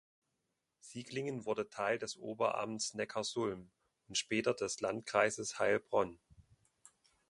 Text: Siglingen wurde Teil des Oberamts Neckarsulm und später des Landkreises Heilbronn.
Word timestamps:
Siglingen 0.79 1.45
wurde 1.45 1.69
Teil 1.69 1.99
des 1.99 2.17
Oberamts 2.17 2.95
Neckarsulm 2.95 3.69
und 4.07 4.17
später 4.17 4.55
des 4.55 4.81
Landkreises 4.81 5.59
Heilbronn. 5.59 6.17